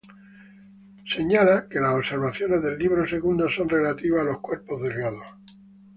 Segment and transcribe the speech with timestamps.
[1.07, 5.23] Señala que las observaciones del Libro Segundo son relativas a los cuerpos delgados.